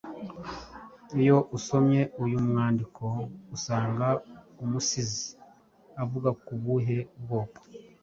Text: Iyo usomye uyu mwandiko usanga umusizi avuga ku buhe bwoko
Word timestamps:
Iyo 1.21 1.37
usomye 1.57 2.01
uyu 2.23 2.37
mwandiko 2.47 3.03
usanga 3.55 4.07
umusizi 4.63 5.25
avuga 6.03 6.29
ku 6.43 6.53
buhe 6.63 6.97
bwoko 7.21 7.61